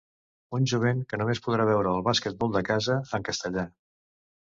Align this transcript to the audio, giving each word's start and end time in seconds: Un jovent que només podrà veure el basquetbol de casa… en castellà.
Un 0.59 0.63
jovent 0.69 1.01
que 1.11 1.19
només 1.21 1.41
podrà 1.47 1.67
veure 1.69 1.91
el 1.97 2.05
basquetbol 2.07 2.55
de 2.57 2.63
casa… 2.71 2.97
en 3.19 3.27
castellà. 3.29 3.67